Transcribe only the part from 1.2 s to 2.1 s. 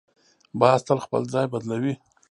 ځای بدلوي